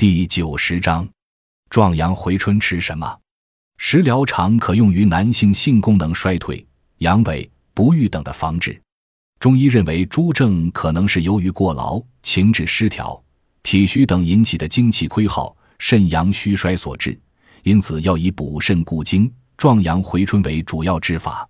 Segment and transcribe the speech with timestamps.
[0.00, 1.08] 第九十章，
[1.70, 3.18] 壮阳回春吃什么？
[3.78, 6.64] 食疗常可用于男性性功能衰退、
[6.98, 8.80] 阳痿、不育等的防治。
[9.40, 13.20] 中医认为，诸症可能是由于过劳、情志失调、
[13.64, 17.20] 体虚等引起的精气亏耗、肾阳虚衰所致，
[17.64, 21.44] 因此要以补肾固精、壮阳回春为主要治法。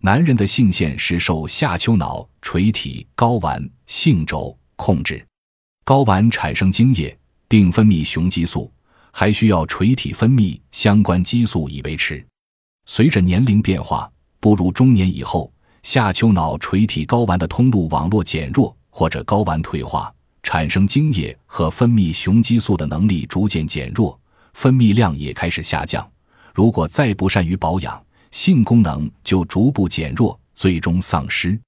[0.00, 5.22] 男人的性腺是受下丘脑垂体睾丸性轴控制，
[5.84, 7.14] 睾丸产生精液，
[7.52, 8.72] 并分泌雄激素，
[9.10, 12.26] 还需要垂体分泌相关激素以维持。
[12.86, 14.10] 随着年龄变化，
[14.40, 15.52] 步入中年以后。
[15.82, 20.10] 下丘脑垂体睾丸的通路网络减弱，或者睾丸退化，
[20.42, 24.18] 产生精液和分泌雄激素的能力逐渐减弱，
[24.54, 26.10] 分泌量也开始下降。
[26.54, 31.60] 如果再不善于保养，性功能就逐步减弱，最终丧失。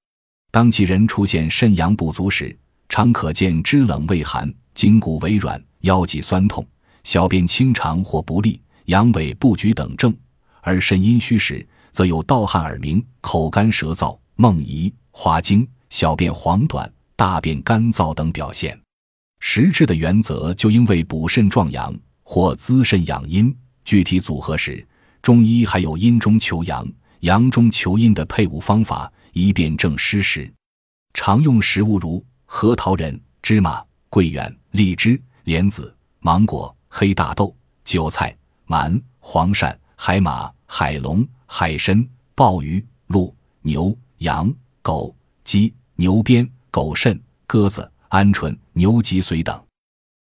[0.51, 2.57] 当其人出现肾阳不足时，
[2.89, 6.67] 常可见肢冷畏寒、筋骨微软、腰脊酸痛、
[7.03, 10.11] 小便清长或不利、阳痿不举等症；
[10.63, 18.79] 而肾阴虚时，则有盗汗、耳鸣、口干舌燥、梦遗、滑精、小便黄短、大便干燥等表现。
[19.41, 23.55] 实质的原则就应为补肾壮阳或滋肾养阴。
[23.85, 24.87] 具体组合时，
[25.21, 26.87] 中医还有阴中求阳、
[27.21, 30.51] 阳中求阴的配伍方法，以便正施时。
[31.13, 41.27] 常用食物如核桃仁、芝麻、桂圆、荔枝、莲子、芒果、黑大豆、韭菜、鳗、黄鳝、海马、海龙。
[41.57, 45.15] 海参、鲍鱼、鹿、牛、羊、狗、
[45.45, 49.65] 鸡、牛鞭、狗肾、鸽子、鹌鹑、牛脊髓等。